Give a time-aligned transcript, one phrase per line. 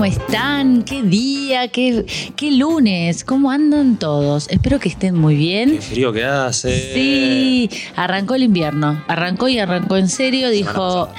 [0.00, 0.82] ¿cómo están?
[0.82, 1.68] ¿Qué día?
[1.68, 3.22] ¿Qué, qué lunes?
[3.22, 4.48] ¿Cómo andan todos?
[4.48, 5.72] Espero que estén muy bien.
[5.72, 6.94] Qué frío que hace.
[6.94, 9.04] Sí, arrancó el invierno.
[9.08, 10.48] Arrancó y arrancó en serio.
[10.48, 11.10] Dijo,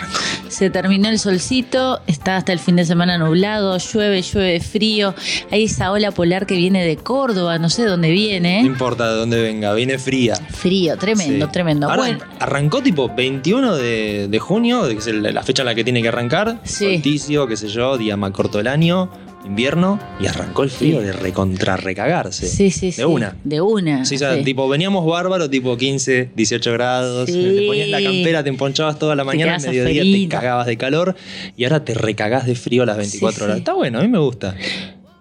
[0.48, 5.16] se terminó el solcito, está hasta el fin de semana nublado, llueve, llueve frío.
[5.50, 8.62] Hay esa ola polar que viene de Córdoba, no sé dónde No viene.
[8.62, 10.36] importa de dónde venga, viene fría.
[10.36, 11.52] Frío, tremendo, Sí.
[11.52, 11.88] tremendo.
[11.90, 15.74] Ahora Bueno, arrancó tipo 21 de, de junio, que es el- la fecha en la
[15.74, 16.60] que tiene que arrancar.
[16.64, 16.92] Sí.
[16.94, 19.10] Solsticio, qué sé yo, día más corto del año,
[19.46, 21.06] invierno, y arrancó el frío Sí.
[21.08, 22.48] de recontra recagarse.
[22.48, 22.98] sí, sí, sí.
[23.02, 23.36] De una.
[23.44, 24.06] De una.
[24.06, 24.44] Sí, o sea, sí.
[24.44, 27.28] tipo, veníamos bárbaros, tipo 15, 18 grados.
[27.30, 27.34] Sí.
[27.60, 31.16] Te ponías la campera, te emponchabas toda la mañana, al mediodía te cagabas de calor
[31.58, 33.58] y ahora te recagás de frío a las 24 Sí, horas.
[33.58, 34.56] Está bueno, a mí me gusta.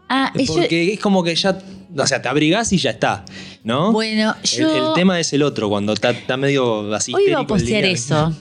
[0.09, 1.57] Ah, yo- Porque es como que ya,
[1.97, 3.25] o sea, te abrigás y ya está,
[3.63, 3.93] ¿no?
[3.93, 4.89] bueno, yo...
[4.91, 7.15] El, tema es el otro, cuando está, está medio así.
[7.15, 8.35] Hoy iba a postear eso.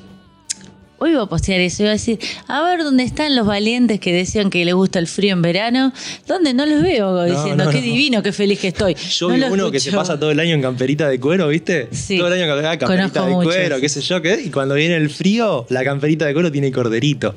[0.99, 1.83] Hoy iba a postear eso.
[1.83, 5.07] Iba a decir, a ver dónde están los valientes que decían que les gusta el
[5.07, 5.93] frío en verano.
[6.27, 6.53] ¿Dónde?
[6.53, 7.83] No los veo diciendo, no, qué no.
[7.83, 8.95] divino, qué feliz que estoy.
[8.95, 11.87] Yo vi uno que se pasa todo el año en camperita de cuero, ¿viste?
[11.91, 12.17] Sí.
[12.17, 13.53] Todo el año ah, camperita Conozco de muchos.
[13.53, 14.41] cuero, qué sé yo, qué.
[14.45, 17.35] Y cuando viene el frío, la camperita de cuero tiene corderito.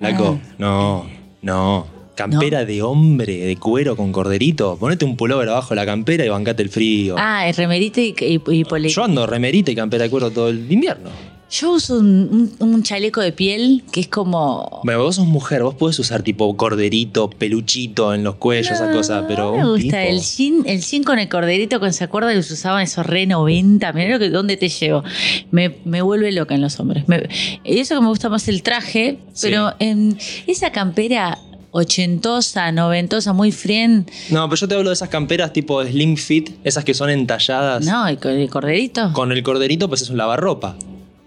[0.00, 0.54] Laco, Ah.
[0.58, 1.06] no,
[1.42, 1.86] no.
[2.14, 4.76] Campera de hombre, de cuero con corderito.
[4.78, 7.16] Ponete un pullover abajo de la campera y bancate el frío.
[7.18, 10.70] Ah, el remerita y, y, y Yo ando remerita y campera de cuero todo el
[10.70, 11.10] invierno.
[11.52, 14.80] Yo uso un, un- un chaleco de piel que es como.
[14.84, 19.26] Bueno, vos sos mujer, vos podés usar tipo corderito, peluchito en los cuellos, esa cosa,
[19.28, 19.50] pero.
[19.54, 22.42] No me gusta tipo- el jean, el jean con el corderito, con se acuerda que
[22.42, 23.92] se usaban esos re 90.
[23.92, 25.04] Mirá lo que, dónde te llevo.
[25.50, 27.06] Me, me vuelve loca en los hombres.
[27.06, 27.28] Me-
[27.64, 29.48] y eso que me gusta más el traje, Sí.
[29.48, 31.36] pero en esa campera
[31.70, 34.06] ochentosa, noventosa, muy frien.
[34.30, 37.84] No, pero yo te hablo de esas camperas tipo slim fit, esas que son entalladas.
[37.84, 39.12] No, y con el corderito.
[39.12, 40.76] Con el corderito, pues es un lavarropa.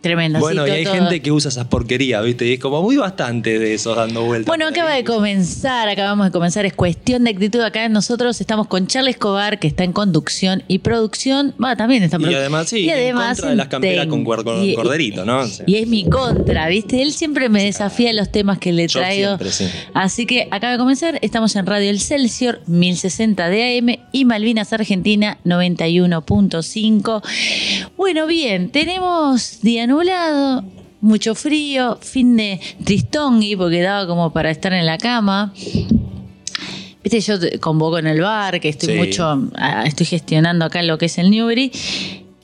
[0.06, 0.40] Tremendo.
[0.40, 2.46] bueno, sí, y hay todo- gente que usa esas porquerías, ¿viste?
[2.48, 4.46] Y es como muy bastante de esos dando vueltas.
[4.48, 7.60] Bueno, acaba de comenzar, acabamos de comenzar, es cuestión de actitud.
[7.62, 11.54] Acá nosotros estamos con Charles Escobar, que está en conducción y producción.
[11.64, 14.06] Va, también está en Y produ- además, sí, y además en contra de las camperas
[14.08, 15.46] con, con y- corderito, ¿no?
[15.48, 15.64] Sí.
[15.66, 17.02] Y es mi contra, ¿viste?
[17.02, 19.28] Él siempre me desafía los temas que le Yo traigo.
[19.38, 19.66] siempre, sí.
[19.94, 24.72] Así que acaba de comenzar, estamos en Radio El Celsior 1060 de AM y Malvinas
[24.72, 27.22] Argentina 91.5.
[28.06, 30.64] Bueno, bien, tenemos día nublado,
[31.02, 35.52] mucho frío, fin de tristongi porque daba como para estar en la cama.
[37.04, 38.96] Viste, yo convoco en el bar, que estoy Sí.
[39.00, 41.72] mucho, ah, estoy gestionando acá lo que es el Newbery.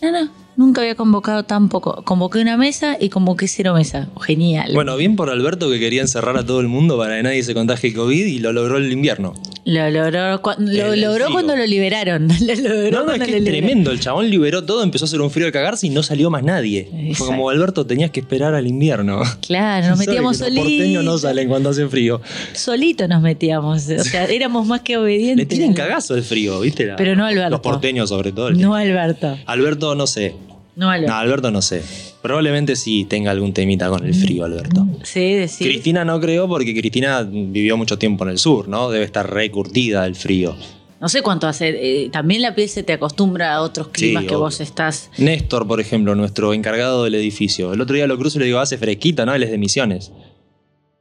[0.02, 2.04] No, no, nunca había convocado tan poco.
[2.06, 4.10] Convoqué una mesa y convoqué cero mesa.
[4.20, 4.72] Genial.
[4.74, 7.54] Bueno, bien por Alberto que quería encerrar a todo el mundo para que nadie se
[7.54, 9.34] contagie COVID y lo logró el invierno.
[9.64, 12.28] Lo logró, cua- lo El- logró cuando lo liberaron.
[12.42, 13.44] Lo logró No, no, es cuando que lo es liberaron.
[13.44, 13.92] tremendo.
[13.92, 16.44] El chabón liberó todo, empezó a hacer un frío de cagarse y no salió más
[16.44, 16.90] nadie.
[16.92, 17.14] Exacto.
[17.16, 19.22] Fue como Alberto, tenías que esperar al invierno.
[19.46, 22.22] Claro, nos metíamos que los porteños no salen cuando hace frío.
[22.54, 23.88] Solitos nos metíamos.
[23.88, 25.38] O sea, éramos más que obedientes.
[25.38, 26.86] Le tienen cagazo el frío, ¿viste?
[26.86, 27.52] La- Pero no Alberto.
[27.52, 28.48] Los porteños, sobre todo.
[28.48, 29.38] el No Alberto.
[29.46, 30.34] Alberto, no sé.
[30.76, 31.12] No Alberto.
[31.14, 31.84] No, Alberto, no sé.
[32.22, 34.88] Probablemente sí tenga algún temita con el frío, Alberto.
[35.04, 35.68] Sí, decir.
[35.68, 38.92] Cristina no creo porque Cristina vivió mucho tiempo en el sur, ¿no?
[38.92, 40.56] Debe estar recurtida del frío.
[41.00, 41.70] No sé cuánto hace.
[41.70, 44.40] eh, también la piel se te acostumbra a otros climas que obvio.
[44.42, 45.10] vos estás.
[45.18, 47.74] Néstor, por ejemplo, nuestro encargado del edificio.
[47.74, 49.34] El otro día lo cruzo y le digo, hace fresquito, ¿no?
[49.34, 50.12] Él es de Misiones.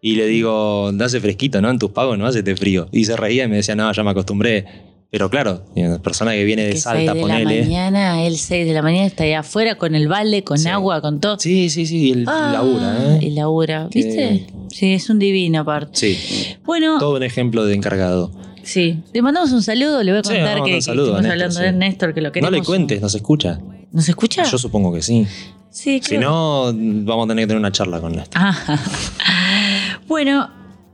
[0.00, 1.69] Y le digo, hace fresquito, ¿no?
[1.69, 2.88] En tus pagos no hace este frío.
[2.93, 4.64] Y se reía y me decía, no, ya me acostumbré.
[5.10, 7.62] Pero claro, una persona que viene de que Salta, 6 de la ponele.
[7.64, 10.68] mañana, el 6 de la mañana está ahí afuera con el balde, con Sí.
[10.68, 11.36] agua, con todo.
[11.40, 13.30] Sí, sí, sí, el Ah, labura, ¿eh?
[13.32, 14.46] labura, Que- ¿viste?
[14.70, 15.98] Sí, es un divino aparte.
[15.98, 18.30] Sí, Bueno, todo un ejemplo de encargado.
[18.62, 19.00] sí.
[19.12, 21.56] Le mandamos un saludo, le voy a Sí, contar a que, un saludo Néstor, hablando
[21.56, 21.62] sí.
[21.62, 22.52] de Néstor, que lo No queremos.
[22.52, 23.58] le cuentes, ¿nos escucha?
[23.90, 24.44] ¿Nos escucha?
[24.44, 25.26] Yo supongo que sí.
[25.70, 26.20] sí, Si creo.
[26.20, 28.40] no, vamos a tener que tener una charla con Néstor.
[28.40, 28.56] Ah.
[30.06, 30.48] bueno,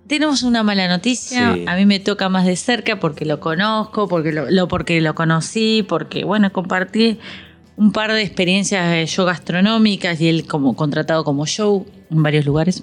[0.08, 1.54] tenemos una mala noticia.
[1.54, 1.64] Sí.
[1.66, 5.14] A mí me toca más de cerca porque lo conozco, porque lo, lo- porque lo
[5.14, 7.18] conocí, porque bueno, compartí
[7.76, 12.46] un par de experiencias eh, yo gastronómicas y él como contratado como show en varios
[12.46, 12.82] lugares.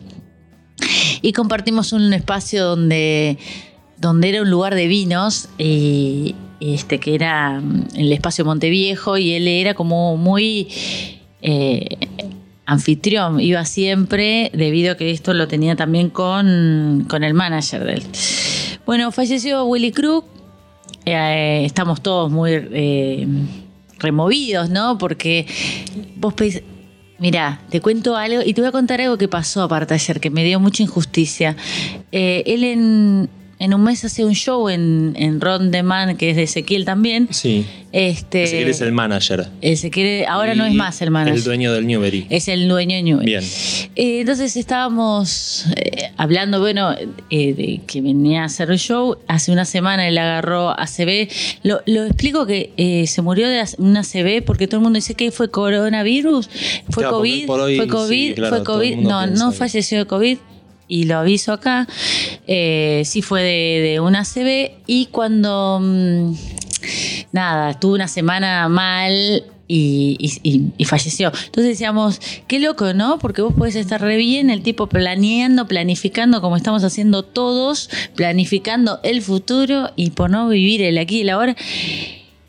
[1.21, 3.37] Y compartimos un espacio donde,
[3.97, 9.17] donde era un lugar de vinos y y este que era mm, el espacio Monteviejo
[9.17, 10.69] y él era como muy
[11.41, 11.97] eh,
[12.65, 17.93] anfitrión, iba siempre debido a que esto lo tenía también con, con el manager de
[17.93, 18.03] él.
[18.85, 20.25] Bueno, falleció Willy Crook,
[21.05, 23.27] eh, estamos todos muy eh,
[23.99, 24.97] removidos, ¿no?
[24.97, 25.45] Porque
[26.17, 26.63] vos pens-
[27.19, 30.29] Mirá, te cuento algo y te voy a contar algo que pasó aparte ayer, que
[30.29, 31.55] me dio mucha injusticia.
[32.11, 33.29] Eh, él en,
[33.63, 36.83] en un mes hace un show en, en Ron de Man, que es de Ezequiel
[36.83, 37.29] también.
[37.31, 37.65] Sí.
[37.93, 39.47] Este, Ezequiel es el manager.
[39.61, 41.37] Ezequiel ahora no es más el manager.
[41.37, 42.27] El dueño del Newbery.
[42.29, 43.25] Es el dueño de Newell.
[43.25, 43.41] Bien.
[43.95, 46.93] Eh, entonces estábamos eh, hablando, bueno,
[47.29, 49.17] eh, de que venía a hacer el show.
[49.29, 51.29] Hace una semana él agarró ACB.
[51.63, 55.15] Lo, lo explico que eh, se murió de una ACB porque todo el mundo dice
[55.15, 56.49] que fue coronavirus,
[56.89, 58.95] fue Claro, COVID, por hoy fue sí, COVID, claro, fue COVID.
[58.97, 60.37] No, no falleció de COVID.
[60.93, 61.87] Y lo aviso acá.
[62.45, 64.71] Eh, sí fue de, de una ACB.
[64.85, 65.79] Y cuando.
[65.81, 66.33] mm,
[67.31, 71.29] nada, estuvo una semana mal y, y- y- y falleció.
[71.45, 73.17] Entonces decíamos, qué loco, ¿no?
[73.17, 78.99] Porque vos podés estar re bien, el tipo planeando, planificando, como estamos haciendo todos, planificando
[79.03, 81.55] el futuro y por no vivir el aquí y el ahora.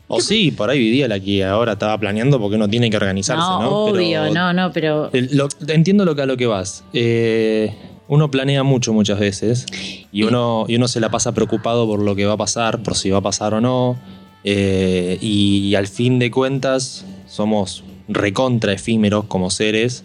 [0.07, 3.41] O sí, por ahí vivía la que ahora estaba planeando porque uno tiene que organizarse,
[3.41, 3.61] ¿no?
[3.63, 6.83] no, obvio, Pero- no, no, pero lo- entiendo lo que a lo que vas.
[6.93, 7.73] Eh,
[8.07, 9.65] uno planea mucho muchas veces
[10.11, 12.95] y uno, y uno se la pasa preocupado por lo que va a pasar, por
[12.95, 13.97] si va a pasar o no.
[14.43, 20.03] eh, y, al fin de cuentas somos recontra efímeros como seres.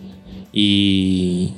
[0.52, 1.52] Y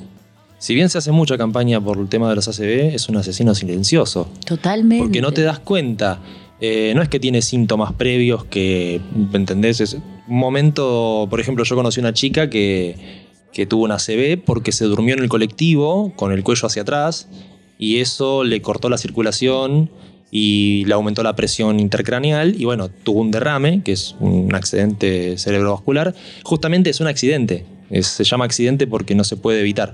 [0.59, 3.55] si bien se hace mucha campaña por el tema de los ACB, es un asesino
[3.55, 4.27] silencioso.
[4.45, 5.03] totalmente.
[5.03, 6.19] Porque no te das cuenta.
[6.59, 9.81] Eh, no es que tiene síntomas previos que, ¿me ¿entendés?
[9.81, 13.22] Es un momento, por ejemplo, yo conocí una chica que,
[13.53, 17.29] que tuvo una CB porque se durmió en el colectivo con el cuello hacia atrás
[17.77, 19.89] y eso le cortó la circulación
[20.31, 25.37] y le aumentó la presión intercraneal y bueno, tuvo un derrame, que es un accidente
[25.37, 26.15] cerebrovascular.
[26.43, 27.65] Justamente es un accidente,
[28.01, 29.93] se llama accidente porque no se puede evitar.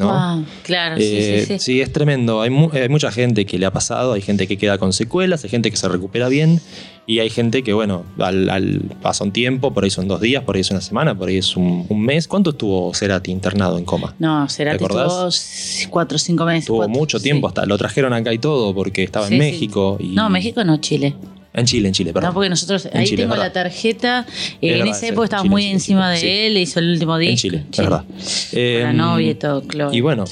[0.00, 0.10] ¿No?
[0.10, 1.80] Ah, claro, Eh, sí, sí, sí.
[1.80, 2.42] es tremendo.
[2.42, 5.44] Hay, mu- hay mucha gente que le ha pasado, hay gente que queda con secuelas,
[5.44, 6.60] hay gente que se recupera bien
[7.06, 10.42] y hay gente que, bueno, al, al- pasa un tiempo, por ahí son dos días,
[10.44, 12.26] por ahí es una semana, por ahí es un, un mes.
[12.28, 14.14] ¿Cuánto estuvo Cerati internado en coma?
[14.18, 15.08] No, será ¿Te que acordás?
[15.08, 16.66] tuvo s- cuatro o cinco meses.
[16.66, 17.24] Tuvo cuatro, mucho sí.
[17.24, 19.46] tiempo, hasta lo trajeron acá y todo porque estaba Sí, en sí.
[19.50, 19.96] México.
[20.00, 21.14] Y, No, México no, Chile.
[21.52, 22.28] En Chile, en Chile, perdón.
[22.30, 24.24] No, porque nosotros, En ahí Chile, tengo la tarjeta,
[24.60, 27.18] eh, en verdad, esa época estaba Chile, muy Chile, encima de él, hizo el último
[27.18, 27.30] disco.
[27.32, 28.04] en Chile, es verdad.
[28.04, 29.96] Con la Eh, novia y todo, Chloe.
[29.96, 30.24] Y bueno,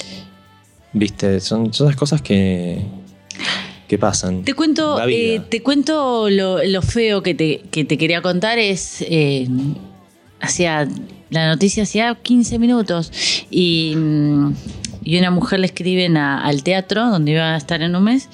[0.93, 2.81] viste, son, son las cosas que,
[3.87, 4.43] que pasan.
[4.43, 9.01] Te cuento, eh, te cuento lo, lo feo que te, que te quería contar es
[9.01, 9.47] eh,
[10.39, 10.87] hacía
[11.31, 13.11] la noticia hacía 15 minutos
[13.51, 14.53] y, mm,
[15.03, 18.29] y una mujer le escriben a- al teatro donde iba a estar en un mes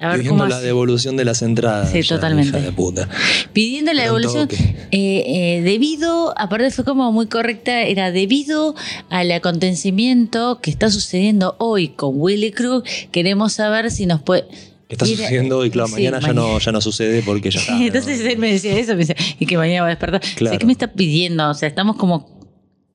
[0.00, 1.90] a ver Pidiendo cómo la devolución de las entradas.
[1.90, 2.50] Sí, ya, totalmente.
[2.50, 3.08] hija de puta.
[3.52, 8.74] pidiendo la devolución eh, eh, debido, aparte fue como muy correcta, era debido
[9.10, 14.44] al acontecimiento que está sucediendo hoy con Willy Crook, queremos saber si nos puede...
[14.88, 15.70] ¿Qué está Mira, sucediendo hoy?
[15.70, 17.78] Claro, sí, mañana, ya no, ya no sucede porque ya está.
[17.78, 20.20] Entonces él me decía eso, me decía, y que mañana va a despertar.
[20.20, 20.46] Claro.
[20.46, 21.50] O sea, ¿Qué me está pidiendo?
[21.50, 22.37] O sea, estamos como...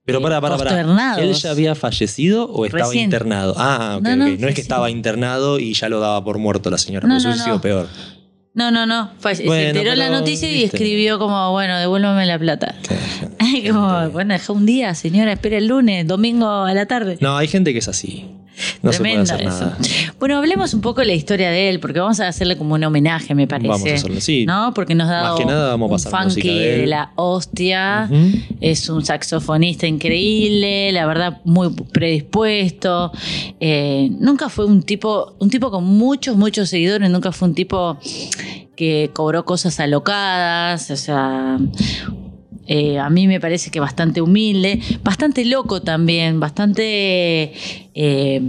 [0.05, 1.15] Pero para, para, para.
[1.21, 3.05] ¿Él ya había fallecido o estaba Recién.
[3.05, 3.55] internado?
[3.57, 7.07] Ah, ok, No, es que estaba internado y ya lo daba por muerto la señora,
[7.07, 7.87] No, no, sido peor.
[8.53, 9.11] No, no, no.
[9.17, 10.77] Fue- se enteró la noticia y viste.
[10.77, 12.75] escribió como, bueno, devuélvame la plata.
[13.67, 17.17] Como, bueno, dejá un día, señora, espera el lunes, domingo a la tarde.
[17.21, 18.25] No, hay gente que es así.
[18.81, 19.65] No Tremendo se puede hacer eso.
[19.65, 20.13] nada.
[20.19, 22.83] Bueno, hablemos un poco de la historia de él, porque vamos a hacerle como un
[22.83, 23.69] homenaje, me parece.
[23.69, 24.45] Vamos a hacerlo, sí.
[24.45, 24.73] ¿No?
[24.73, 28.09] Porque nos da Más que nada vamos a pasar funky de la hostia.
[28.61, 33.11] Es un saxofonista increíble, la verdad, muy predispuesto.
[33.59, 37.97] Eh, nunca fue un tipo, un tipo con muchos, muchos seguidores, nunca fue un tipo
[38.75, 41.57] que cobró cosas alocadas, o sea,
[42.67, 47.53] eh, a mí me parece que bastante humilde, bastante loco también, bastante...
[47.93, 48.41] eh,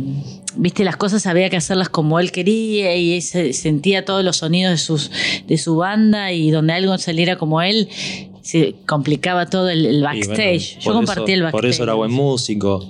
[0.57, 4.71] Viste, las cosas había que hacerlas como él quería y se- sentía todos los sonidos
[4.71, 5.11] de, sus,
[5.49, 7.89] de su banda y donde algo saliera como él,
[8.41, 10.75] se complicaba todo el, backstage.
[10.77, 11.61] bueno, Yo compartí eso- el backstage.
[11.61, 12.87] Por eso era buen músico.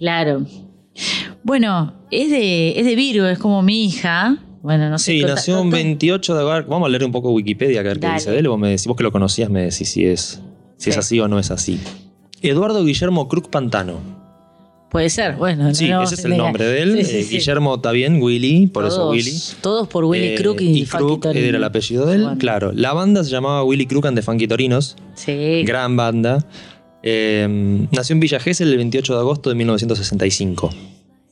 [0.00, 0.46] Claro.
[1.44, 4.38] Bueno, es de, es de Virgo, es como mi hija.
[4.62, 5.12] Bueno, no sé.
[5.12, 6.68] Sí, nació un conta- 28 de agosto.
[6.70, 8.48] Vamos a leer un poco Wikipedia, a ver qué dice de él.
[8.48, 10.40] Vos, me decís, vos que lo conocías, me decís si es,
[10.76, 10.98] si es Sí.
[11.00, 11.80] así o no es así.
[12.42, 13.98] Eduardo Guillermo Cruz Pantano.
[14.90, 15.74] Puede ser, bueno.
[15.74, 16.44] Sí, no- ese es el mira.
[16.44, 17.04] nombre de él.
[17.04, 17.38] Sí, sí, Eh.
[17.38, 19.32] Guillermo está bien, Willy, por eso Todos- Willy.
[19.60, 21.44] Todos por Willy Eh, Crook y, Funky Crook Torino.
[21.46, 22.22] era el apellido de él.
[22.22, 22.38] Bueno.
[22.38, 22.72] Claro.
[22.72, 24.96] La banda se llamaba Willy Crook and the Funky Torinos.
[25.14, 25.64] Sí.
[25.64, 26.46] Gran banda.
[27.02, 27.46] Eh,
[27.92, 30.70] nació en Villa Gesell el 28 de agosto de 1965.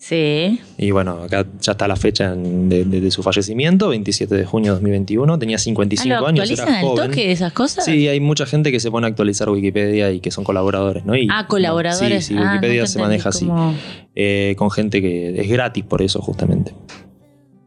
[0.06, 0.60] Sí.
[0.76, 4.72] Y bueno, acá ya está la fecha de, de- de su fallecimiento, 27 de junio
[4.72, 5.38] de 2021.
[5.38, 7.06] Tenía Ah, 55 ¿Lo años, actualizan era al joven.
[7.10, 7.86] toque esas cosas?
[7.86, 11.16] Sí, hay mucha gente que se pone a actualizar Wikipedia y que son colaboradores, ¿no?
[11.16, 12.26] Y- Ah, colaboradores.
[12.26, 13.48] Sí, sí, Ah, Wikipedia nunca se maneja así.
[14.14, 16.72] Eh, con gente que es gratis por eso, justamente.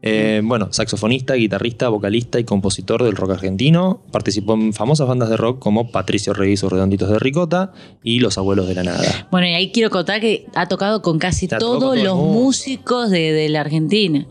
[0.08, 4.02] Eh, bueno, saxofonista, guitarrista, vocalista y compositor del rock argentino.
[4.10, 7.72] Participó en famosas bandas de rock como Patricio Reyes o Redonditos de Ricota
[8.02, 9.28] y Los Abuelos de la Nada.
[9.30, 13.32] Bueno, y ahí quiero contar que ha tocado con casi todos todo los músicos de,
[13.32, 14.26] de la Argentina.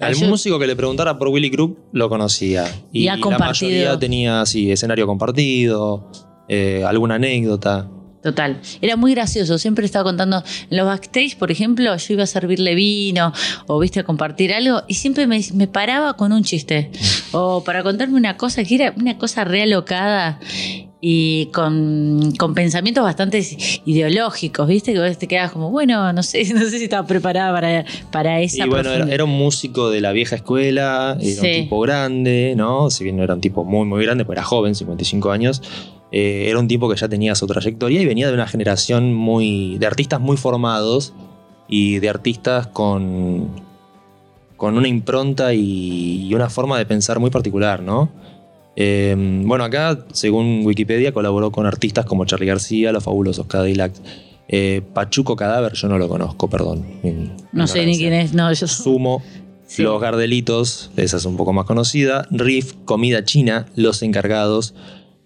[0.00, 2.64] Al Yo- músico que le preguntara por Willy Crook lo conocía.
[2.92, 3.70] Y, Y ha la compartido.
[3.70, 6.10] mayoría tenía sí, escenario compartido,
[6.48, 7.88] eh, alguna anécdota.
[8.22, 8.60] Total.
[8.80, 9.58] Era muy gracioso.
[9.58, 13.32] Siempre estaba contando en los backstage, por ejemplo, yo iba a servirle vino
[13.66, 16.90] o viste a compartir algo y siempre me, me paraba con un chiste
[17.32, 20.38] o para contarme una cosa que era una cosa realocada
[21.04, 23.44] y con, con pensamientos bastante
[23.84, 24.92] ideológicos, ¿viste?
[24.92, 28.40] Que vos te quedas como, bueno, no sé, no sé si estaba preparada para, para
[28.40, 31.46] esa Y bueno, era, un músico de la vieja escuela, era Sí.
[31.46, 32.88] un tipo grande, ¿no?
[32.88, 35.60] Si bien no era un tipo muy, muy grande, pues era joven, 55 años.
[36.12, 39.78] Eh, era un tipo que ya tenía su trayectoria y venía de una generación muy.
[39.78, 41.14] de artistas muy formados
[41.68, 43.48] y de artistas con.
[44.56, 48.10] con una impronta y, y una forma de pensar muy particular, ¿no?
[48.76, 49.14] Eh,
[49.44, 54.00] bueno, acá, según Wikipedia, colaboró con artistas como Charlie García, Los Fabulosos Cadillacs.
[54.48, 56.84] eh, Pachuco Cadáver, yo no lo conozco, perdón.
[57.52, 59.22] No sé ni quién es, no, yo Sumo,
[59.66, 59.82] Sí.
[59.82, 64.74] Los Gardelitos, esa es un poco más conocida, Riff, Comida China, Los Encargados,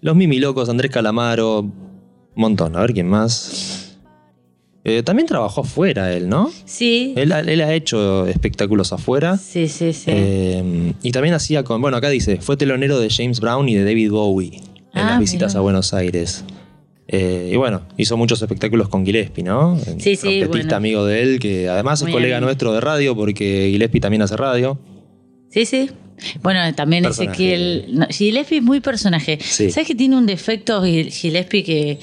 [0.01, 1.73] Los Mimilocos, Andrés Calamaro, un
[2.35, 3.97] montón, a ver quién más.
[4.83, 6.49] Eh, también trabajó afuera él, ¿no?
[6.65, 9.37] Sí, Él, ha- él ha hecho espectáculos afuera.
[9.37, 10.05] sí, sí, sí.
[10.13, 13.83] Eh, y también hacía con, bueno, acá dice, fue telonero de James Brown y de
[13.83, 14.63] David Bowie en
[14.93, 15.59] Ah, las visitas mirá.
[15.59, 16.45] a Buenos Aires.
[17.09, 19.77] Eh, y bueno, hizo muchos espectáculos con Gillespie, ¿no?
[19.97, 20.75] Sí, sí, trompetista bueno.
[20.77, 24.37] amigo de él, que además Muy es colega nuestro de radio porque Gillespie también hace
[24.37, 24.77] radio.
[25.49, 25.89] Sí, sí.
[26.41, 27.31] Bueno, también Personaje.
[27.31, 27.85] Ezequiel.
[27.89, 29.37] No, Gillespie es muy personaje.
[29.41, 29.69] Sí.
[29.71, 31.99] ¿Sabes que tiene un defecto Gil- Gillespie que,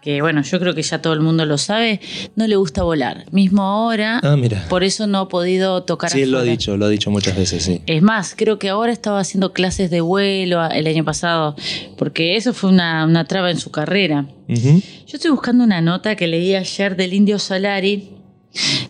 [0.00, 2.00] que, bueno, yo creo que ya todo el mundo lo sabe?
[2.34, 3.26] No le gusta volar.
[3.30, 4.64] Mismo ahora, Ah, mira.
[4.70, 7.36] por eso no ha podido tocar Sí, él lo ha dicho, lo ha dicho muchas
[7.36, 7.82] veces, sí.
[7.86, 11.54] Es más, creo que ahora estaba haciendo clases de vuelo el año pasado,
[11.98, 14.26] porque eso fue una, una traba en su carrera.
[14.48, 14.80] Yo
[15.12, 18.10] estoy buscando una nota que leí ayer del Indio Solari,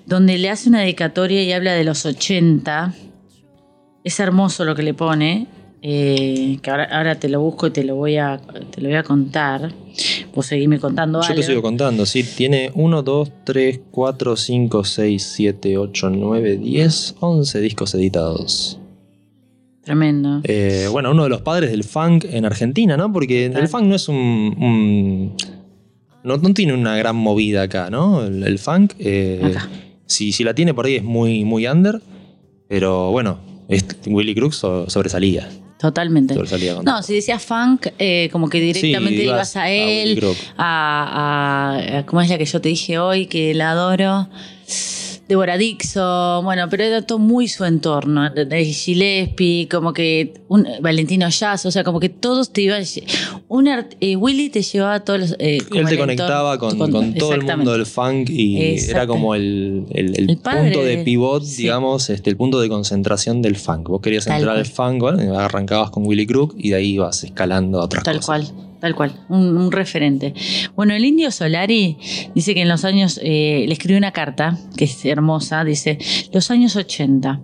[0.06, 2.94] donde le hace una dedicatoria y habla de los 80.
[4.04, 5.46] Es hermoso lo que le pone,
[5.82, 8.40] eh, que ahora, ahora te lo busco y te lo voy a,
[8.70, 9.72] te lo voy a contar.
[10.34, 11.42] Vos seguime contando Yo te algo.
[11.44, 12.22] sigo contando, sí.
[12.22, 18.78] Tiene 1, 2, 3, 4, 5, 6, 7, 8, 9, 10, 11 discos editados.
[19.82, 20.40] Tremendo.
[20.44, 23.12] Eh, bueno, uno de los padres del funk en Argentina, ¿no?
[23.12, 24.16] Porque el funk no es un.
[24.16, 25.32] un-
[26.24, 28.22] no, no tiene una gran movida acá, ¿no?
[28.24, 28.92] El, el funk.
[28.98, 29.68] eh, Acá.
[30.04, 32.00] Si, si la tiene por ahí es muy, muy under.
[32.68, 33.38] Pero bueno,
[34.06, 35.48] Willy Crook so- sobresalía.
[35.78, 36.34] Totalmente.
[36.34, 40.18] Sobresalía No, si decías funk, eh, como que directamente Sí, ibas ibas a él,
[40.56, 43.26] a, a- a- ¿Cómo es la que yo te dije hoy?
[43.26, 44.28] Que la adoro.
[45.28, 48.30] Deborah Dixon, bueno, pero era todo muy su entorno.
[48.88, 52.82] Gillespie, como que un, Valentino Jazz, o sea, como que todos te iban.
[53.48, 55.32] Un art- eh, Willy te llevaba a todos los.
[55.38, 59.34] eh, Él te conectaba entorno- con, con todo el mundo del funk y era como
[59.34, 61.62] el, el- el El padre punto de pivot, sí.
[61.64, 63.88] digamos, este, el punto de concentración del funk.
[63.88, 65.02] Vos querías Tal entrar al funk,
[65.36, 68.50] arrancabas con Willy Crook y de ahí ibas escalando a otras Tal cosas.
[68.50, 70.34] cual, tal cual, un, referente.
[70.76, 71.98] Bueno, el indio Solari
[72.34, 75.98] dice que en los años, eh, le escribió una carta, que es hermosa, dice,
[76.32, 77.40] los años 80.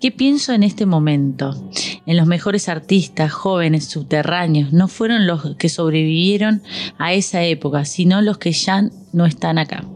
[0.00, 1.70] ¿Qué pienso en este momento?
[2.04, 6.62] En los mejores artistas, jóvenes, subterráneos, no fueron los que sobrevivieron
[6.98, 9.86] a esa época, sino los que ya no están acá.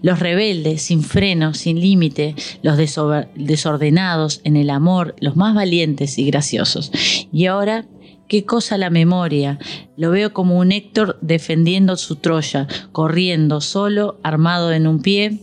[0.00, 6.24] Los rebeldes, sin freno, sin límite, los desordenados en el amor, los más valientes y
[6.24, 6.90] graciosos.
[7.32, 7.84] Y ahora,
[8.28, 9.58] qué cosa la memoria.
[9.96, 15.40] Lo veo como un Héctor defendiendo su Troya, corriendo solo, armado en un pie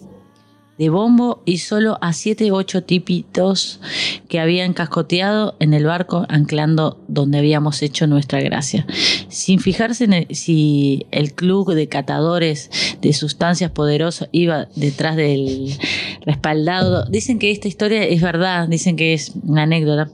[0.78, 3.80] de bombo y solo a siete u ocho tipitos
[4.28, 8.86] que habían cascoteado en el barco anclando donde habíamos hecho nuestra gracia.
[9.30, 12.70] Sin fijarse en si el club de catadores
[13.02, 15.78] de sustancias poderosas iba detrás del
[16.26, 17.06] respaldado.
[17.06, 20.10] Dicen que esta historia es verdad, dicen que es una anécdota.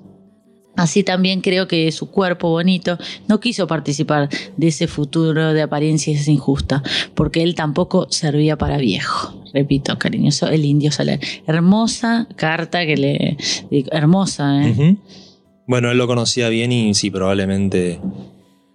[0.75, 2.97] Así también creo que su cuerpo bonito
[3.27, 6.81] no quiso participar de ese futuro de apariencias injusta,
[7.13, 9.43] porque él tampoco servía para viejo.
[9.53, 11.19] Repito, cariñoso, el indio Solar.
[11.45, 13.37] Hermosa carta que le.
[13.91, 14.97] Hermosa, ¿eh?
[15.67, 17.99] Bueno, él lo conocía bien y sí, probablemente.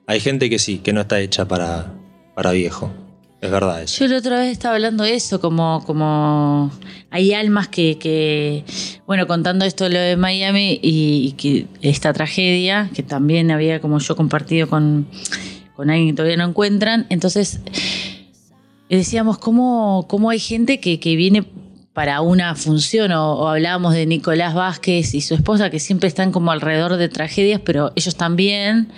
[0.06, 1.94] Hay gente que sí, que no está hecha para,
[2.34, 2.92] para viejo.
[3.40, 4.04] Es verdad eso.
[4.04, 6.70] Yo la otra vez estaba hablando de eso, como, como
[7.10, 8.64] hay almas que, que,
[9.06, 13.98] bueno, contando esto lo de Miami y, y que esta tragedia, que también había como
[13.98, 15.06] yo compartido con,
[15.74, 17.60] con alguien que todavía no encuentran, entonces
[18.88, 21.44] decíamos cómo, cómo hay gente que, que viene
[21.92, 26.50] para una función, o hablábamos de Nicolás Vázquez y su esposa, que siempre están como
[26.50, 28.88] alrededor de tragedias, pero ellos también,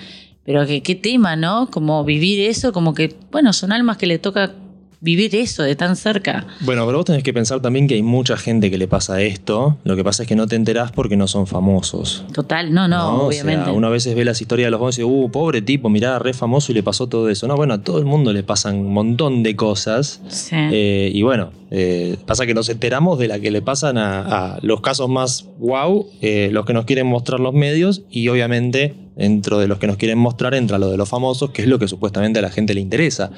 [0.49, 1.69] pero que qué tema, ¿no?
[1.71, 4.55] Como vivir eso, como que, bueno, son almas que le toca
[5.01, 6.47] vivir eso de tan cerca.
[6.61, 9.79] Bueno, pero vos tenés que pensar también que hay mucha gente que le pasa esto.
[9.85, 12.25] Lo que pasa es que no te enterás porque no son famosos.
[12.33, 13.71] Total, no, no, O sea, obviamente.
[13.71, 16.19] uno a veces ve las historias de los famosos y dice, uh, pobre tipo, mirá,
[16.19, 17.47] re famoso y le pasó todo eso.
[17.47, 20.21] No, bueno, a todo el mundo le pasan un montón de cosas.
[20.29, 20.57] Sí.
[20.57, 24.59] Eh, y bueno, eh, pasa que nos enteramos de la que le pasan a, a
[24.63, 29.59] los casos más wow, eh, los que nos quieren mostrar los medios, y obviamente dentro
[29.59, 31.89] de los que nos quieren mostrar entra lo de los famosos, que es lo que
[31.89, 33.31] supuestamente a la gente le interesa.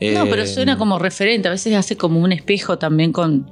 [0.00, 3.50] No, pero Eh, suena como referente, a veces hace como un espejo también con,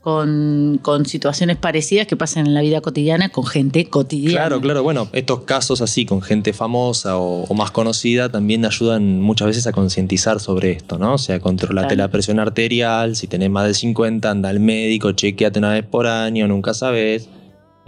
[0.00, 4.32] con, con situaciones parecidas que pasan en la vida cotidiana con gente cotidiana.
[4.34, 4.82] Claro, claro.
[4.82, 9.66] Bueno, estos casos así con gente famosa o, o más conocida también ayudan muchas veces
[9.68, 11.14] a concientizar sobre esto, ¿no?
[11.14, 12.02] O sea, controlate Claro.
[12.02, 16.08] la presión arterial, si tenés más de 50, anda al médico, chequeate una vez por
[16.08, 17.28] año, nunca sabes.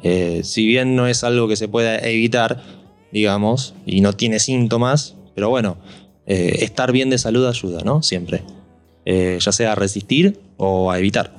[0.04, 2.62] Eh, si bien no es algo que se pueda evitar,
[3.10, 5.78] digamos, y no tiene síntomas, pero bueno,
[6.26, 8.02] eh, estar bien de salud ayuda, ¿no?
[8.02, 8.42] Siempre.
[9.04, 11.32] Eh, ya sea a resistir o a evitar.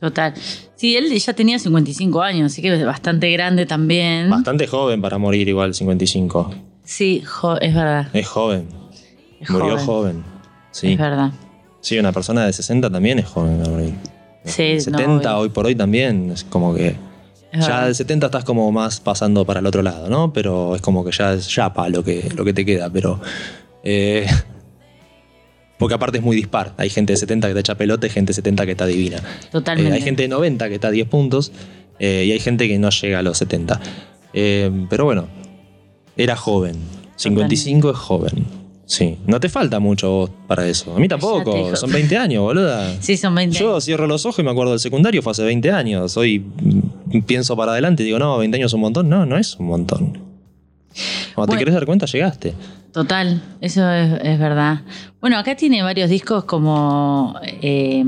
[0.00, 0.34] Total.
[0.74, 4.28] Sí, él ya tenía 55 años, así que es bastante grande también.
[4.28, 6.50] Bastante joven para morir igual, 55.
[6.84, 7.22] Sí,
[7.60, 8.08] es verdad.
[8.12, 8.68] Es joven.
[9.40, 9.86] Es Murió joven.
[9.86, 10.24] joven.
[10.70, 10.92] Sí.
[10.92, 11.30] Es verdad.
[11.80, 13.58] Sí, una persona de 60 también es joven.
[13.58, 13.94] para morir.
[14.44, 15.42] Sí, no, 70 obvio.
[15.42, 16.96] hoy por hoy también es como que...
[17.52, 20.32] Es ya de 70 estás como más pasando para el otro lado, ¿no?
[20.32, 23.20] Pero es como que ya es yapa lo que, lo que te queda, pero...
[23.88, 24.26] eh,
[25.78, 26.74] porque aparte es muy dispar.
[26.76, 29.22] Hay gente de 70 que te echa pelota y gente de 70 que está divina.
[29.52, 29.92] Totalmente.
[29.92, 31.52] Eh, hay gente de 90 que está a 10 puntos
[31.98, 33.80] eh, y hay gente que no llega a los 70.
[34.32, 35.28] Eh, pero bueno,
[36.16, 36.76] era joven.
[37.16, 38.44] 55 es joven.
[38.86, 40.94] Sí, no te falta mucho vos para eso.
[40.94, 41.74] A mí tampoco.
[41.74, 42.96] Son 20 años, boluda.
[43.00, 45.70] Sí, son 20 Yo cierro los ojos y me acuerdo del secundario, fue hace 20
[45.72, 46.16] años.
[46.16, 49.08] Hoy mm, pienso para adelante y digo, no, 20 años es un montón.
[49.08, 50.12] No, no es un montón.
[51.34, 51.52] Cuando Bueno.
[51.52, 52.54] te querés dar cuenta, llegaste.
[52.96, 54.80] Total, eso es, es verdad.
[55.20, 58.02] Bueno, acá tiene varios discos como eh,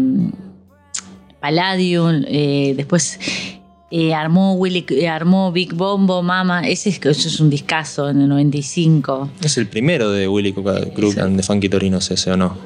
[1.39, 3.21] Palladium, eh, después
[3.91, 8.23] eh, armó, Willy, eh, armó Big Bombo, Mama, ese es, eso es un discazo en
[8.23, 9.33] el 95.
[9.43, 12.57] Es el primero de Willy Crook and the Funky Torinos ese, ¿o no?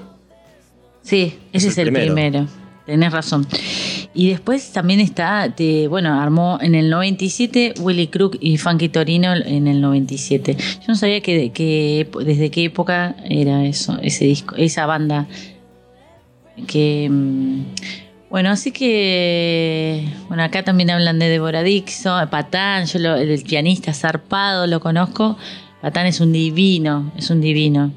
[1.02, 2.14] Sí, ese es, el el primero.
[2.14, 2.46] primero.
[2.86, 3.48] Tenés razón.
[4.14, 9.32] Y después también está, de- bueno, armó en el 97 Willy Crook y Funky Torino
[9.34, 10.54] en el 97.
[10.54, 15.26] Yo no sabía que, que desde qué época era eso, ese disco, esa banda.
[16.66, 17.62] Que mm,
[18.28, 23.94] bueno, así que bueno, acá también hablan de Deborah Dixon, Patán, yo lo- el pianista
[23.94, 25.38] zarpado lo conozco.
[25.80, 27.92] Patán es un divino, es un divino.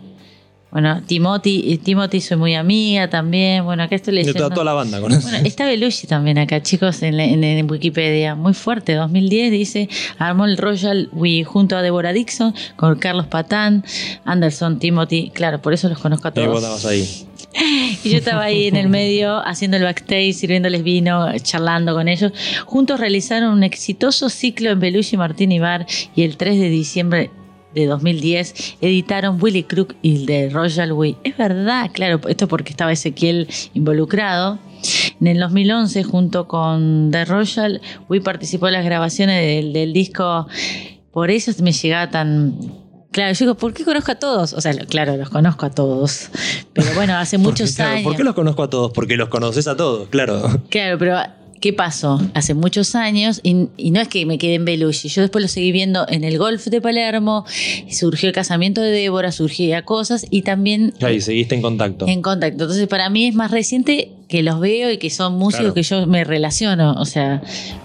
[0.75, 3.63] Bueno, Timothy, Timothy soy muy amiga también.
[3.63, 4.37] Bueno, acá estoy leyendo.
[4.37, 5.21] toda, toda la banda con eso.
[5.29, 8.35] Bueno, está Belushi también acá, chicos, en, en- en Wikipedia.
[8.35, 13.85] Muy fuerte, 2010 dice, armó el Royal Wii junto a Deborah Dixon, con Carlos Patán,
[14.25, 15.31] Anderson, Timothy.
[15.33, 16.83] Claro, por eso los conozco a Y vos todos.
[16.83, 17.27] estabas ahí.
[18.03, 22.33] Y yo estaba ahí en el medio haciendo el backstage, sirviéndoles vino, charlando con ellos.
[22.65, 25.85] Juntos realizaron un exitoso ciclo en Belushi Martini Bar
[26.17, 27.31] y el 3 de diciembre
[27.75, 31.15] de 2010 editaron Willy Crook y el de Royal We.
[31.23, 34.59] Es verdad, claro, esto porque estaba Ezequiel involucrado.
[35.19, 40.47] En el 2011, junto con The Royal, We participó en las grabaciones del, del disco.
[41.11, 42.55] Por eso me llegaba tan
[43.15, 44.51] Claro, yo digo, ¿por qué conozco a todos?
[44.51, 46.29] O sea, claro, los conozco a todos.
[46.73, 48.03] Pero bueno, hace Porque, muchos claro, años.
[48.03, 48.91] ¿Por qué los conozco a todos?
[48.91, 50.41] Porque los conoces a todos, claro.
[50.67, 51.15] Claro, pero
[51.65, 52.21] ¿qué pasó?
[52.35, 55.47] Hace muchos años, y, y no es que me quedé en Belushi, yo después lo
[55.47, 57.43] seguí viendo en el golf de Palermo,
[57.89, 62.07] surgió el casamiento de Débora, surgía cosas, y también Ahí, seguiste en contacto.
[62.07, 62.65] en contacto.
[62.65, 65.73] Entonces, para mí es más reciente que los veo y que son músicos Claro.
[65.75, 66.93] que yo me relaciono.
[66.93, 67.41] O sea,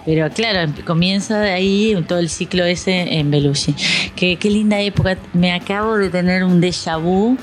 [0.06, 3.74] pero claro, comienza de ahí todo el ciclo ese en Belushi.
[4.16, 5.18] Qué, qué linda época.
[5.34, 7.36] Me acabo de tener un déjà vu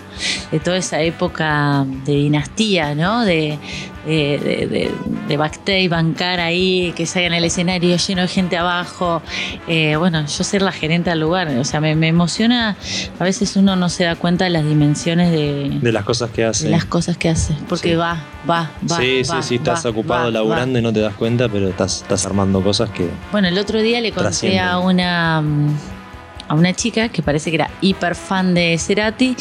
[0.51, 3.23] de toda esa época de dinastía, ¿no?
[3.23, 3.57] De,
[4.05, 4.91] de, de- de-
[5.27, 9.21] de backstage, bancar ahí, que salgan al escenario lleno de gente abajo.
[9.67, 11.49] Eh, bueno, yo ser la gerente del lugar.
[11.57, 12.77] O sea, me, me emociona.
[13.19, 16.45] A veces uno no se da cuenta de las dimensiones de, De las cosas que
[16.45, 16.65] hace.
[16.65, 17.53] de las cosas que hace.
[17.67, 17.95] Porque Sí.
[17.95, 18.97] va, va, va.
[18.97, 22.01] sí, va, sí, sí, estás va, ocupado laburando y no te das cuenta, pero estás,
[22.01, 23.09] estás armando cosas que.
[23.31, 24.59] Bueno, el otro día le conté Trascienden.
[24.59, 25.43] a una
[26.47, 29.35] a una chica que parece que era hiper fan de Cerati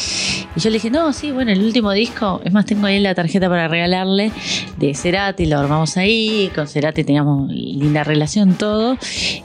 [0.55, 3.15] y yo le dije, no, sí, bueno, el último disco, es más, tengo ahí la
[3.15, 4.31] tarjeta para regalarle
[4.77, 8.97] de Cerati, lo armamos ahí, con Cerati teníamos linda relación, todo,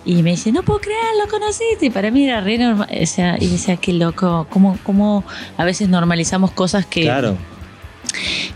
[0.05, 3.07] y me dice, no puedo creer, lo conociste, y para mí era re normal, o
[3.07, 5.25] sea, y decía, qué loco, cómo, cómo
[5.57, 7.03] a veces normalizamos cosas que...
[7.03, 7.37] Claro.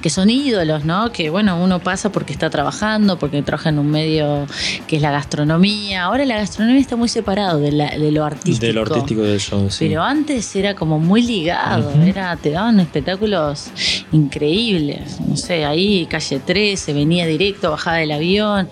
[0.00, 1.12] Que son ídolos, ¿no?
[1.12, 4.46] Que bueno, uno pasa porque está trabajando, porque trabaja en un medio
[4.86, 6.04] que es la gastronomía.
[6.04, 8.66] Ahora la gastronomía está muy separado de, la- de lo artístico.
[8.66, 9.86] De lo artístico del show, sí.
[9.88, 13.70] Pero antes era como muy ligado, era, te daban espectáculos
[14.12, 15.20] increíbles.
[15.20, 18.68] No sé, ahí calle 13, venía directo, bajaba del avión.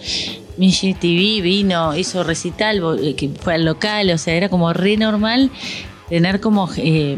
[0.56, 4.96] Michi TV vino, hizo recital, eh, que fue al local, o sea, era como re
[4.96, 5.50] normal
[6.08, 7.16] tener como eh,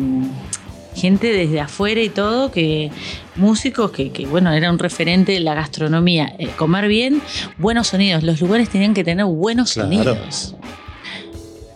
[0.96, 2.90] gente desde afuera y todo, que
[3.36, 6.34] músicos que, que, bueno, era un referente de la gastronomía.
[6.38, 7.20] Eh, comer bien,
[7.58, 8.22] buenos sonidos.
[8.22, 9.88] Los lugares tenían que tener buenos Claro.
[9.88, 10.54] sonidos.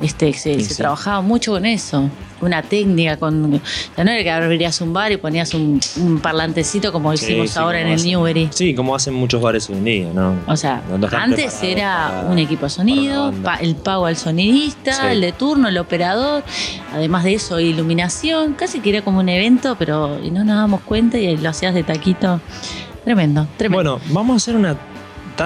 [0.01, 0.77] Este, se, Sí, se sí.
[0.77, 2.09] trabajaba mucho con eso,
[2.41, 3.61] una técnica, con, o
[3.95, 7.59] sea, no era que abrías un bar y ponías un, un parlantecito como hicimos sí,
[7.59, 8.49] ahora en el hacen- Newbery.
[8.51, 10.37] Sí, como hacen muchos bares hoy en día, ¿no?
[10.47, 15.13] O sea, No- antes era para- un equipo de sonido, pa- el pago al sonidista,
[15.13, 16.45] el de turno, el operador,
[16.95, 20.81] además de eso, iluminación, casi que era como un evento, pero y no nos dábamos
[20.81, 22.41] cuenta y lo hacías de taquito.
[23.05, 23.99] Tremendo, tremendo.
[23.99, 24.77] Bueno, vamos a hacer una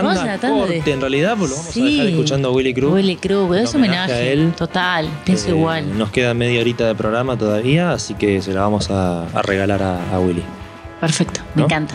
[0.03, 1.81] tanda, Vamos a tanda de- en realidad, porque lo vamos Sí.
[1.83, 2.93] a dejar escuchando a Willy Cruz.
[2.95, 4.53] Willy Cruz, en es homenaje homenaje, a él.
[4.57, 5.99] total, pienso Eh, igual.
[5.99, 9.83] Nos queda media horita de programa todavía, así que se la vamos a, a regalar
[9.83, 10.43] a, a Willy.
[11.01, 11.67] Perfecto, me ¿no?
[11.67, 11.95] encanta.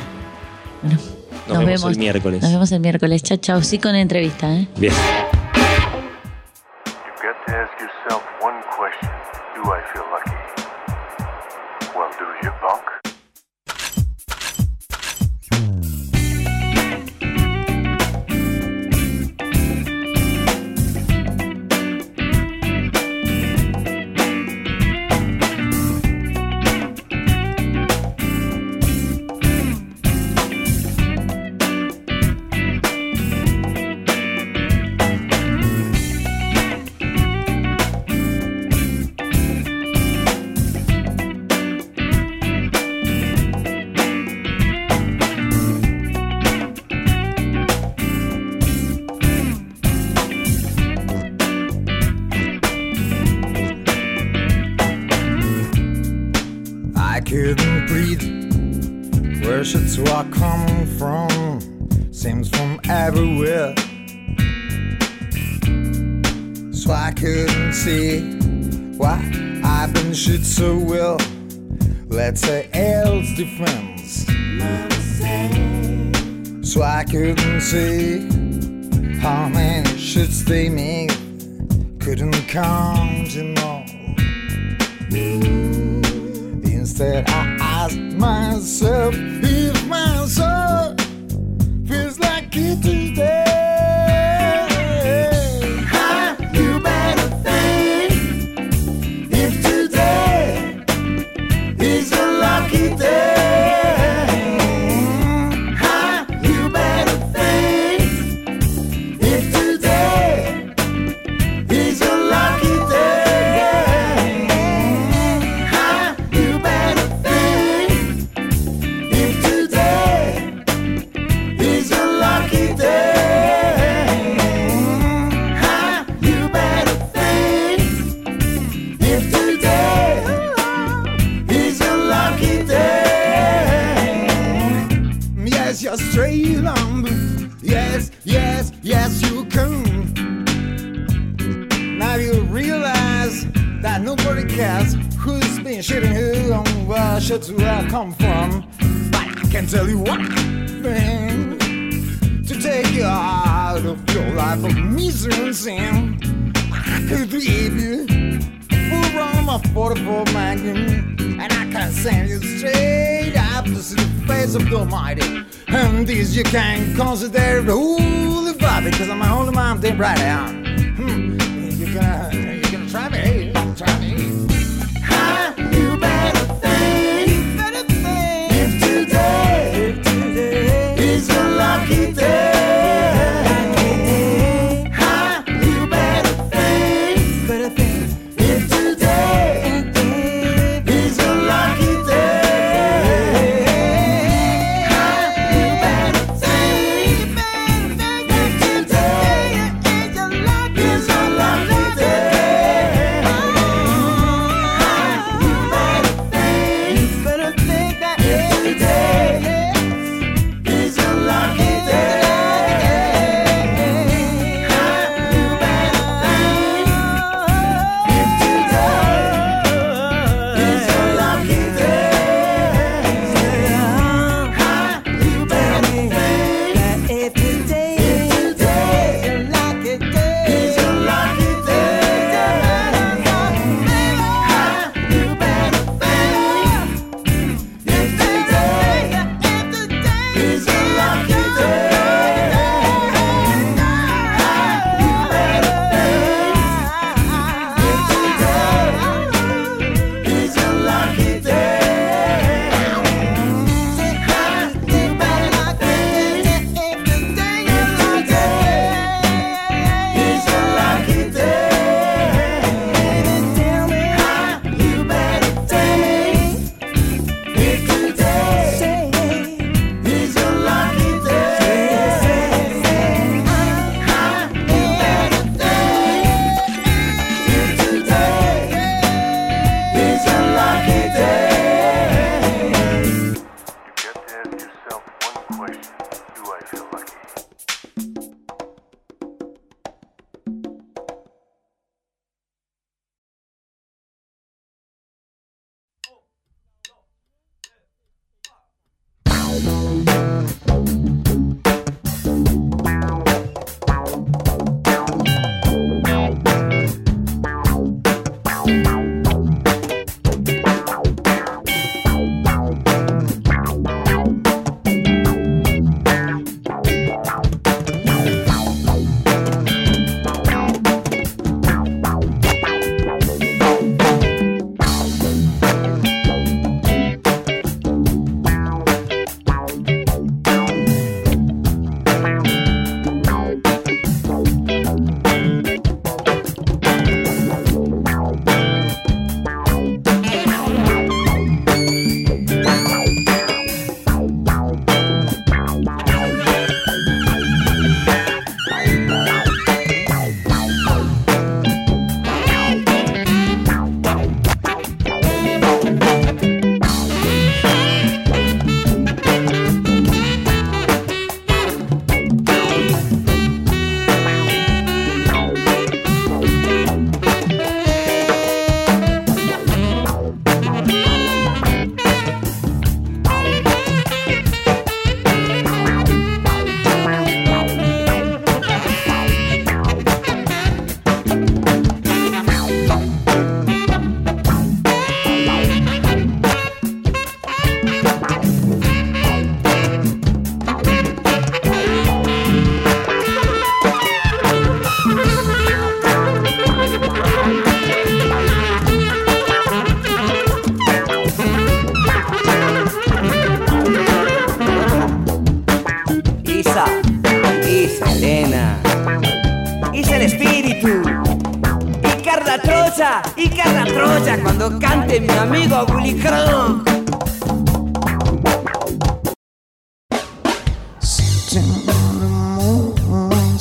[0.81, 0.99] Bueno,
[1.47, 2.41] Nos, vemos, el miércoles.
[2.43, 3.23] Nos vemos el miércoles.
[3.23, 3.61] Chao, chao.
[3.63, 4.67] Sí, con entrevista, ¿eh?
[4.77, 4.93] Bien.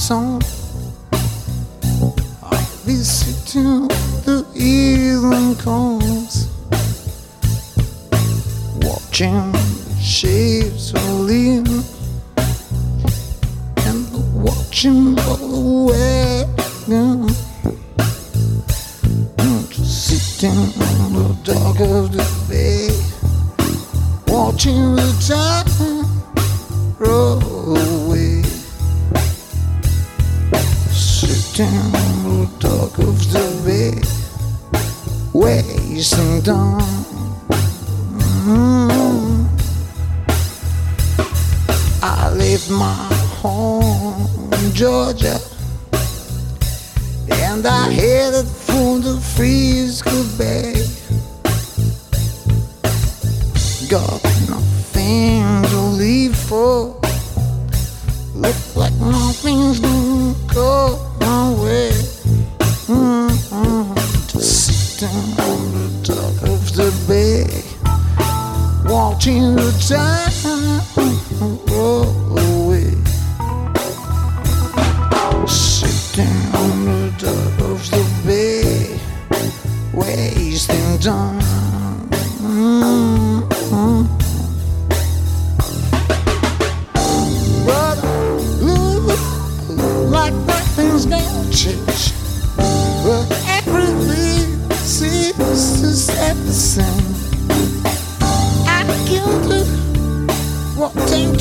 [0.08, 0.40] Song.
[2.42, 3.88] I'll be sitting
[4.24, 6.48] the evening comes.
[8.86, 9.52] Watching
[10.00, 11.84] shapes of leaves.
[13.84, 14.08] And
[14.42, 15.14] watching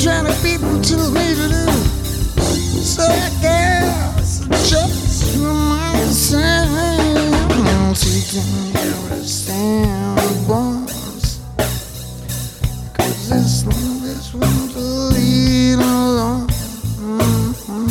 [0.08, 1.66] trying to be what you need to do.
[2.82, 6.70] So I guess just I just remind myself
[8.32, 8.40] to
[9.12, 11.40] understand once.
[12.96, 14.80] Cause this love is one to
[15.12, 16.48] lead alone.
[17.04, 17.88] Mm-hmm.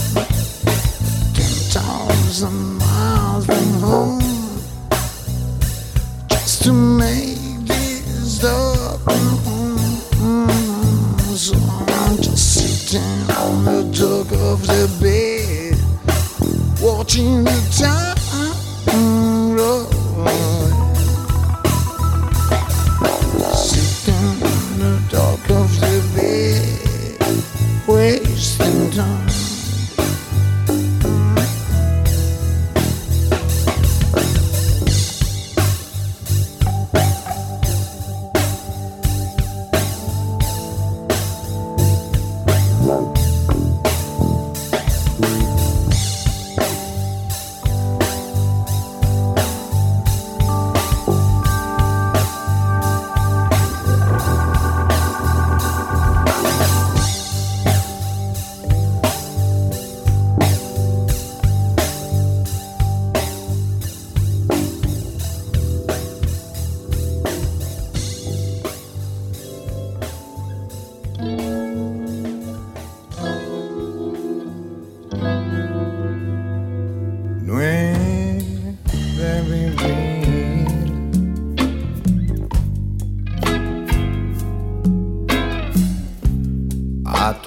[1.35, 4.26] Ten thousand miles from home.
[13.67, 15.75] The dock of the bed,
[16.81, 19.36] watching the time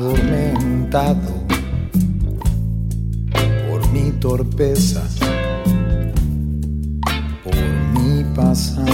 [0.00, 1.44] atormentado
[3.68, 5.02] por mi torpeza,
[7.44, 7.54] por
[7.92, 8.88] mi pasado.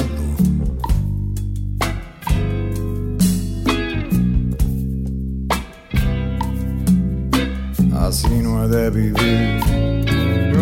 [7.95, 9.61] Así no he de vivir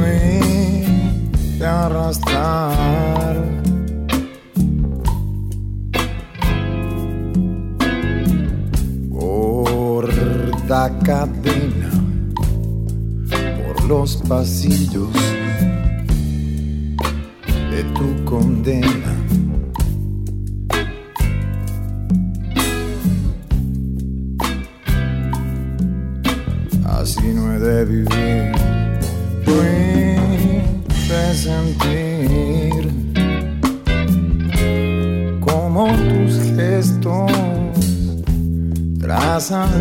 [0.06, 3.63] he de arrastrar.
[10.74, 11.88] Gorda cadena
[13.30, 15.12] por los pasillos
[17.70, 19.13] de tu condena.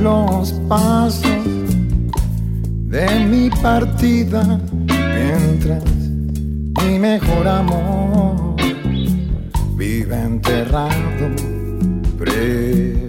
[0.03, 1.23] Los pasos
[2.89, 5.83] de mi partida mientras
[6.83, 8.55] mi mejor amor
[9.77, 11.29] vive enterrado
[12.17, 13.02] preso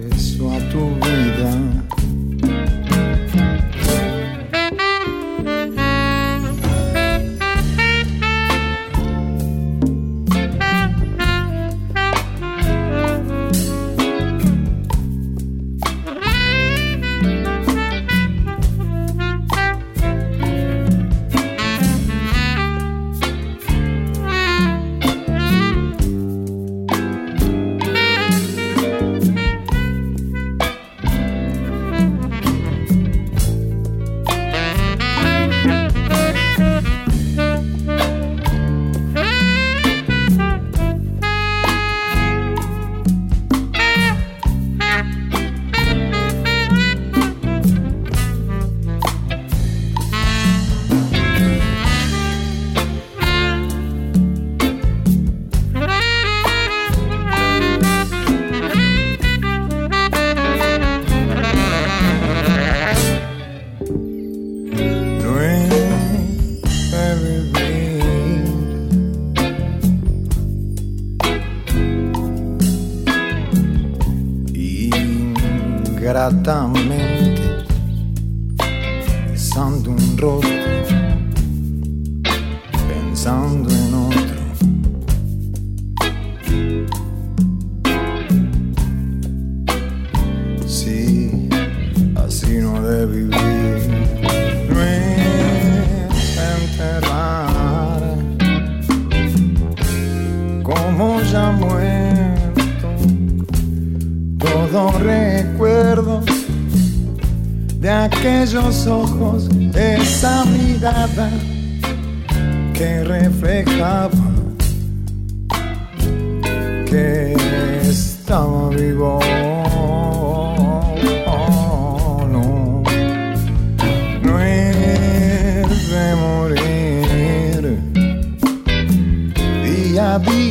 [76.25, 76.74] Tá cada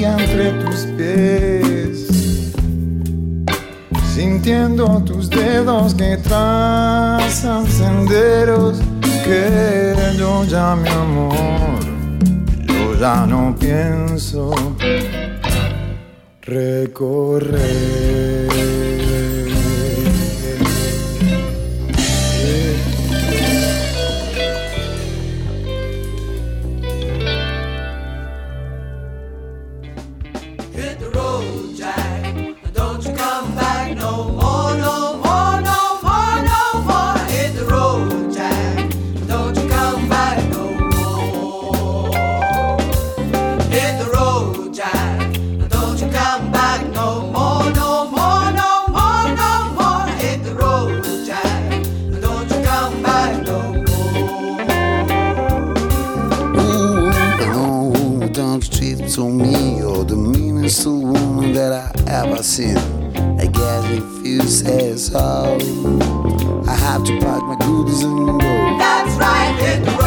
[0.04, 2.08] entre tus pies,
[4.14, 8.80] sintiendo tus dedos que trazan senderos
[9.24, 11.80] que yo ya mi amor,
[12.66, 14.50] yo ya no pienso
[16.42, 18.14] recorrer.
[62.44, 62.76] sin.
[63.40, 65.56] I get refused as all.
[66.68, 68.38] I have to pack my goodies and go.
[68.78, 70.03] That's right, hit the road.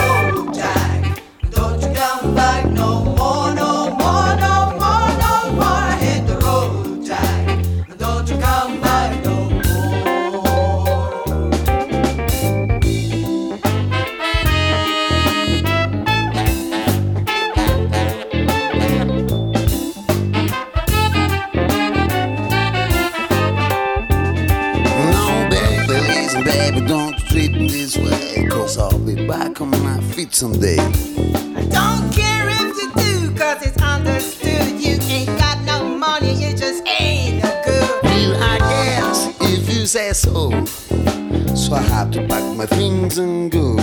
[26.37, 30.77] Listen, baby, don't treat me this way, cause I'll be back on my feet someday.
[30.77, 36.55] I don't care if you do, cause it's understood you ain't got no money, you
[36.55, 38.03] just ain't no good.
[38.03, 40.65] Well, I guess if you say so,
[41.55, 43.75] so I have to pack my things and go.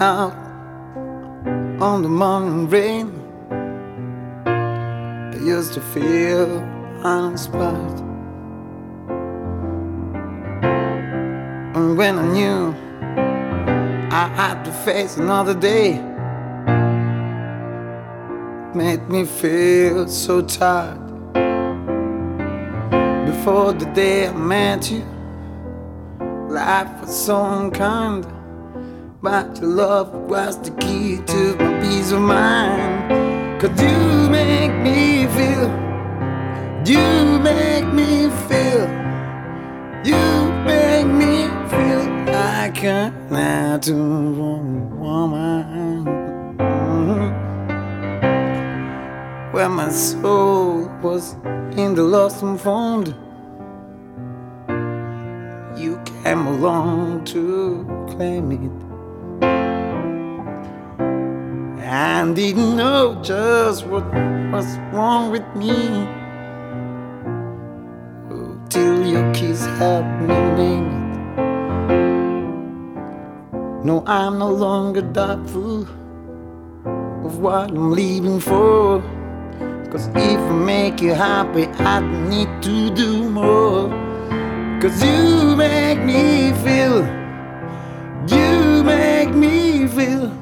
[0.00, 0.32] out
[1.80, 3.12] on the morning rain.
[4.46, 6.60] I used to feel
[7.02, 8.00] uninspired.
[11.74, 12.74] And when I knew
[14.10, 15.94] I had to face another day,
[18.74, 20.98] made me feel so tired.
[23.26, 25.04] Before the day I met you,
[26.48, 28.37] life was so unkind.
[29.20, 33.60] But your love was the key to my peace of mind.
[33.60, 35.68] Cause you make me feel,
[36.86, 38.86] you make me feel,
[40.04, 44.62] you make me feel like a natural
[45.02, 46.04] woman.
[46.56, 47.32] Mhm.
[49.52, 51.34] Where my soul was
[51.76, 53.16] in the lost and found,
[55.76, 58.87] you came along to claim it.
[61.88, 64.04] And didn't know just what
[64.52, 66.06] was wrong with me
[68.68, 71.08] till your kiss helped me name it.
[73.86, 75.88] No, I'm no longer doubtful
[77.24, 79.00] of what I'm leaving for.
[79.90, 83.88] Cause if I make you happy, I need to do more.
[84.82, 86.98] Cause you make me feel,
[88.28, 90.37] you make me feel.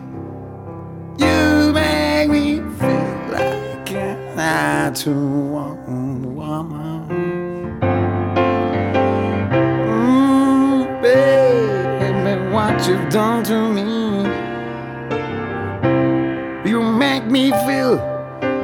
[4.87, 5.75] Natural
[6.37, 7.09] woman.
[9.99, 13.91] Mm, baby, what you've done to me.
[16.71, 17.97] You make me feel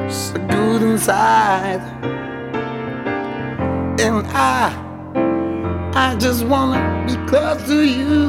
[0.09, 1.81] so good inside.
[3.99, 4.71] And I,
[5.93, 8.27] I just wanna be close to you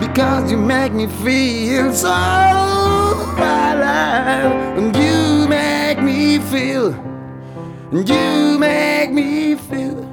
[0.00, 2.08] because you make me feel so
[3.38, 6.92] alive and you make me feel.
[7.90, 10.04] You make me feel.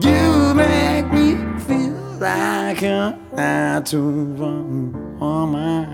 [0.00, 4.10] You make me feel like a natural
[5.20, 5.86] woman.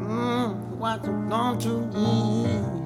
[0.00, 2.82] Mm, what you done to me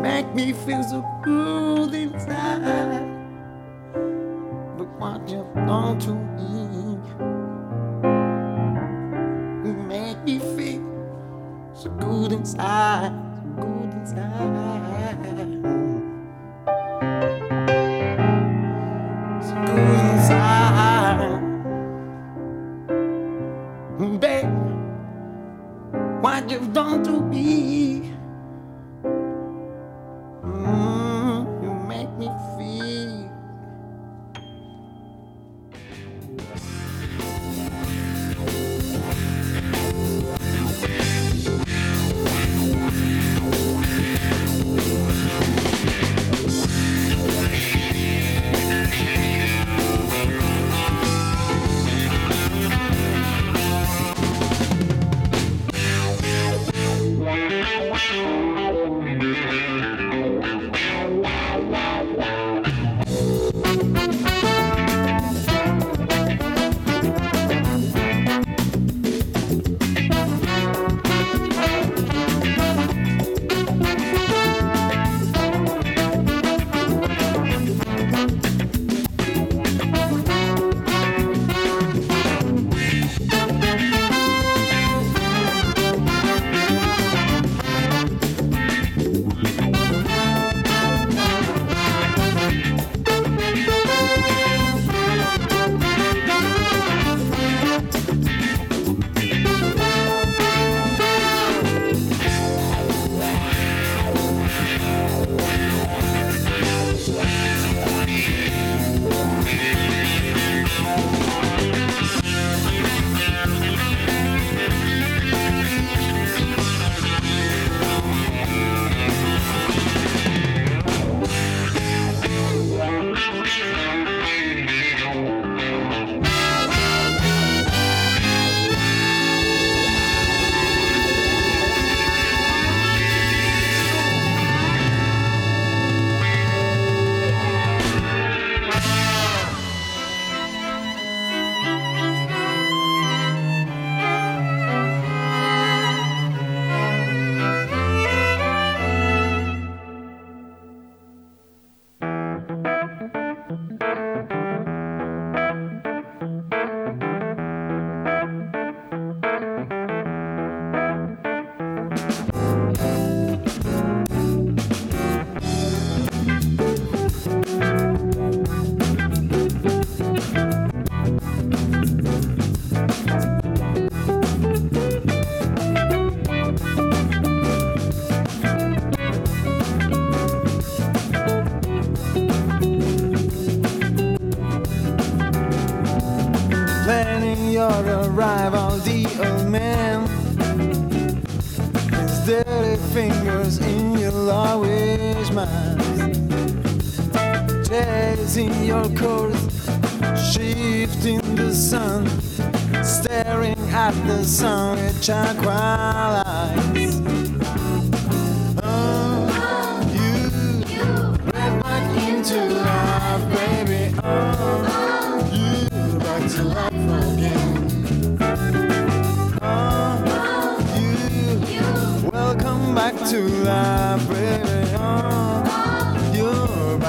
[0.00, 3.11] make me feel so good inside.
[4.98, 6.98] What you've done to me,
[9.64, 10.82] you make me feel
[11.74, 14.28] so good inside, so good inside.
[19.42, 21.40] So good inside.
[24.20, 24.48] Babe,
[26.22, 27.91] what you've done to me.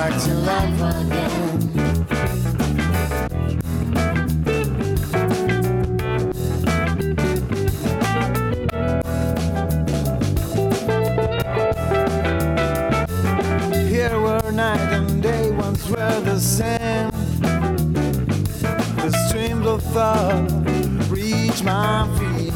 [0.10, 1.60] You're to love again.
[13.88, 17.12] Here were night and day once were the same.
[18.98, 20.52] The streams of thought
[21.10, 22.54] reach my feet.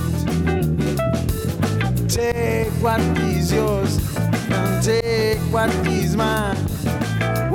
[2.10, 6.58] Take what is yours and take what is mine.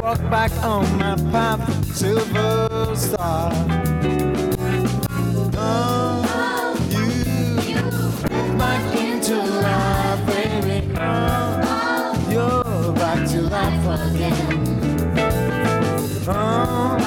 [0.03, 1.63] Walk back on my path,
[1.95, 3.53] silver star.
[5.55, 10.93] Oh, you back into life, baby.
[10.99, 15.15] Oh, you're back to life again.
[16.27, 16.99] Oh,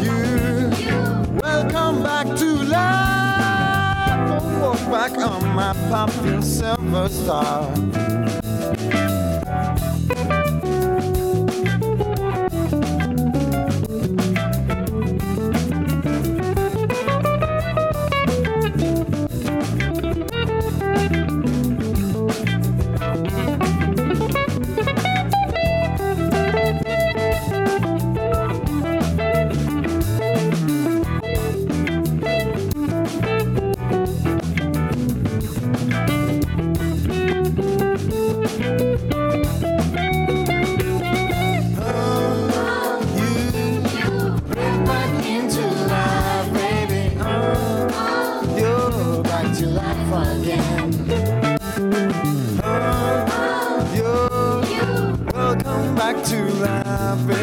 [0.00, 4.42] you welcome back to life.
[4.62, 7.87] Walk back on my path, silver star.
[56.08, 57.37] Back to laughing.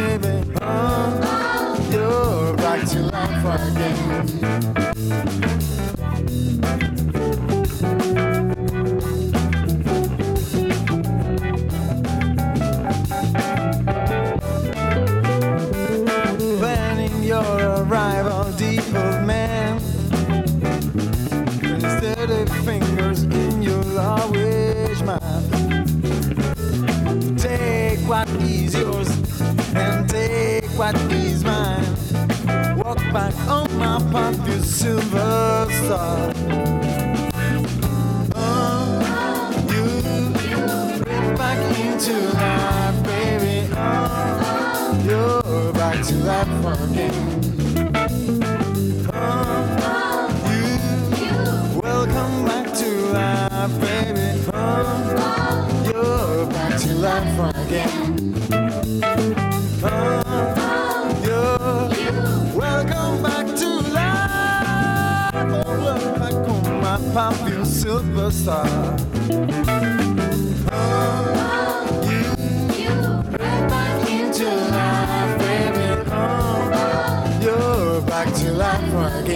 [28.66, 29.09] Is yours
[29.76, 31.86] and take what is mine.
[32.78, 36.34] Walk back on my path, you silver star.
[38.36, 39.01] Oh,
[39.72, 39.84] you
[41.03, 43.70] bring back into life, baby.
[43.76, 47.18] Oh, you're back to life again.
[49.13, 49.61] Oh,
[50.49, 54.28] you welcome back to life, baby.
[54.53, 58.14] Oh, you're back to life again.
[67.96, 68.68] Silver star.
[70.72, 72.02] Oh,
[72.78, 72.93] you
[73.38, 75.88] back into life, baby.
[77.46, 78.93] You're back to life
[79.24, 79.34] again.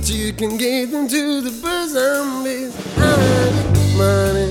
[0.00, 2.74] But you can give them to the birds and bees.
[3.98, 4.50] Money,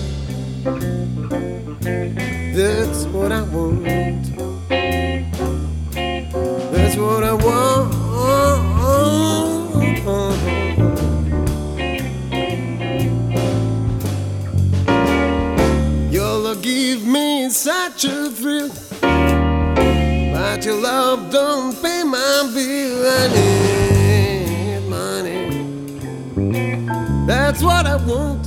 [2.56, 3.84] that's what I want.
[6.72, 7.96] That's what I want.
[16.12, 18.70] Your love give me such a thrill.
[19.02, 23.59] But your love don't pay my bill.
[27.60, 28.39] That's what I want.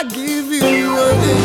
[0.00, 1.39] I give you money,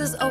[0.00, 0.29] the